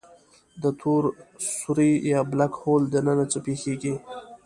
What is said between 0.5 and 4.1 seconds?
د تور سوری Black Hole دننه څه پېښېږي؟